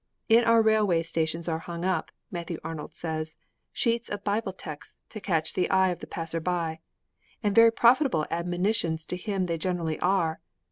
[0.27, 3.35] 'In our railway stations are hung up,' Matthew Arnold says,
[3.71, 6.79] 'sheets of Bible texts to catch the eye of the passer by.
[7.43, 10.39] And very profitable admonitions to him they generally are.